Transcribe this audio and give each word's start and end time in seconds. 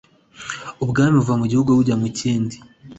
Ubwami 0.83 1.15
buva 1.19 1.33
mu 1.41 1.45
gihugu 1.51 1.69
bujya 1.77 1.95
mu 2.01 2.07
kindi, 2.19 2.55